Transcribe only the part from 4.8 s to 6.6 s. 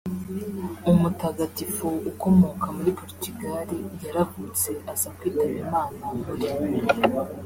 aza kwitaba Imana muri